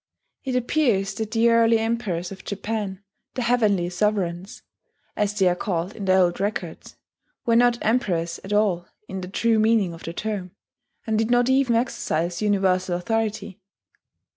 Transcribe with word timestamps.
It 0.43 0.55
appears 0.55 1.13
that 1.13 1.29
the 1.29 1.51
early 1.51 1.77
emperors 1.77 2.31
of 2.31 2.43
Japan 2.43 3.03
the 3.35 3.43
"heavenly 3.43 3.87
sovereigns," 3.91 4.63
as 5.15 5.37
they 5.37 5.47
are 5.47 5.53
called 5.55 5.95
in 5.95 6.05
the 6.05 6.15
old 6.17 6.39
records 6.39 6.95
were 7.45 7.55
not 7.55 7.77
emperors 7.83 8.39
at 8.43 8.51
all 8.51 8.87
in 9.07 9.21
the 9.21 9.27
true 9.27 9.59
meaning 9.59 9.93
of 9.93 10.01
the 10.01 10.11
term, 10.13 10.55
and 11.05 11.19
did 11.19 11.29
not 11.29 11.49
even 11.49 11.75
exercise 11.75 12.41
universal 12.41 12.95
authority. 12.97 13.59